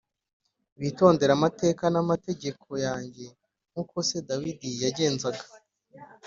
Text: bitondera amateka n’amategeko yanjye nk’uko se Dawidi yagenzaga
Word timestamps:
bitondera 0.79 1.31
amateka 1.37 1.83
n’amategeko 1.93 2.69
yanjye 2.85 3.25
nk’uko 3.71 3.95
se 4.07 4.17
Dawidi 4.29 4.69
yagenzaga 4.83 5.43